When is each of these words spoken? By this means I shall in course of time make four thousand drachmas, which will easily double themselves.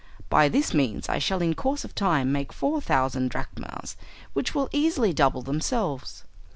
By 0.31 0.49
this 0.49 0.73
means 0.73 1.07
I 1.09 1.19
shall 1.19 1.43
in 1.43 1.53
course 1.53 1.85
of 1.85 1.93
time 1.93 2.31
make 2.31 2.51
four 2.51 2.81
thousand 2.81 3.29
drachmas, 3.29 3.95
which 4.33 4.55
will 4.55 4.67
easily 4.71 5.13
double 5.13 5.43
themselves. 5.43 6.23